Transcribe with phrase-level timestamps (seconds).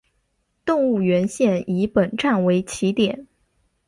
[0.65, 3.27] 动物园线以本站为起点。